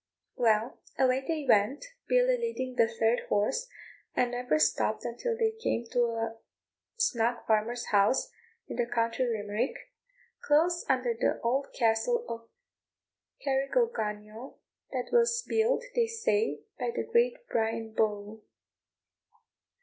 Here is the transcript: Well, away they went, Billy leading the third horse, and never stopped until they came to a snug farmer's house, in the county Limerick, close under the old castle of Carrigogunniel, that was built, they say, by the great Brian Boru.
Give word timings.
Well, 0.35 0.79
away 0.97 1.23
they 1.27 1.45
went, 1.47 1.85
Billy 2.07 2.35
leading 2.35 2.73
the 2.75 2.87
third 2.87 3.19
horse, 3.29 3.67
and 4.15 4.31
never 4.31 4.57
stopped 4.57 5.05
until 5.05 5.37
they 5.37 5.51
came 5.51 5.85
to 5.91 6.05
a 6.05 6.37
snug 6.97 7.45
farmer's 7.45 7.85
house, 7.91 8.31
in 8.67 8.77
the 8.77 8.87
county 8.87 9.23
Limerick, 9.25 9.75
close 10.41 10.83
under 10.89 11.13
the 11.13 11.39
old 11.43 11.67
castle 11.77 12.25
of 12.27 12.49
Carrigogunniel, 13.45 14.57
that 14.91 15.09
was 15.11 15.43
built, 15.47 15.83
they 15.93 16.07
say, 16.07 16.61
by 16.79 16.89
the 16.89 17.03
great 17.03 17.37
Brian 17.47 17.93
Boru. 17.93 18.41